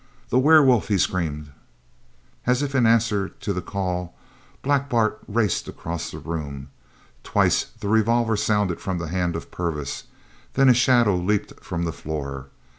[0.29, 1.51] "The werewolf," he screamed.
[2.47, 4.15] As if in answer to the call,
[4.63, 6.69] Black Bart raced across the room.
[7.23, 10.05] Twice the revolver sounded from the hand of Purvis.
[10.55, 12.47] Then a shadow leaped from the floor.